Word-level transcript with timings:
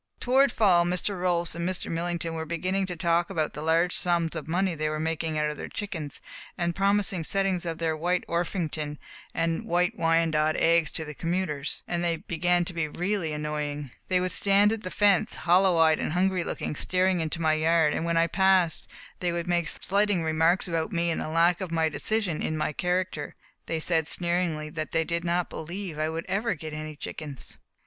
Toward 0.19 0.51
fall 0.51 0.83
Mr. 0.83 1.19
Rolfs 1.19 1.53
and 1.53 1.69
Mr. 1.69 1.91
Millington 1.91 2.33
were 2.33 2.43
beginning 2.43 2.87
to 2.87 2.95
talk 2.95 3.29
about 3.29 3.53
the 3.53 3.61
large 3.61 3.95
sums 3.95 4.35
of 4.35 4.47
money 4.47 4.73
they 4.73 4.89
were 4.89 4.99
making 4.99 5.37
out 5.37 5.51
of 5.51 5.57
their 5.57 5.69
chickens, 5.69 6.21
and 6.57 6.73
promising 6.75 7.23
settings 7.23 7.67
of 7.67 7.77
their 7.77 7.95
White 7.95 8.23
Orpington 8.27 8.97
and 9.35 9.63
White 9.63 9.95
Wyandotte 9.95 10.55
eggs 10.55 10.89
to 10.89 11.05
the 11.05 11.13
commuters, 11.13 11.83
and 11.87 12.03
they 12.03 12.15
began 12.17 12.65
to 12.65 12.73
be 12.73 12.87
really 12.87 13.31
annoying. 13.31 13.91
They 14.07 14.19
would 14.19 14.31
stand 14.31 14.71
at 14.73 14.81
the 14.81 14.89
fence, 14.89 15.35
hollow 15.35 15.77
eyed 15.77 15.99
and 15.99 16.13
hungry 16.13 16.43
looking, 16.43 16.75
staring 16.75 17.21
into 17.21 17.39
my 17.39 17.53
yard, 17.53 17.93
and 17.93 18.03
when 18.03 18.17
I 18.17 18.25
passed 18.25 18.87
they 19.19 19.31
would 19.31 19.45
make 19.45 19.67
slighting 19.67 20.23
remarks 20.23 20.67
about 20.67 20.91
me 20.91 21.11
and 21.11 21.21
the 21.21 21.29
lack 21.29 21.61
of 21.61 21.69
decision 21.91 22.41
in 22.41 22.57
my 22.57 22.73
character. 22.73 23.35
They 23.67 23.79
said 23.79 24.07
sneeringly 24.07 24.71
that 24.71 24.93
they 24.93 25.03
did 25.03 25.23
not 25.23 25.47
believe 25.51 25.99
I 25.99 26.09
would 26.09 26.25
ever 26.27 26.55
get 26.55 26.73
any 26.73 26.95
chickens. 26.95 27.59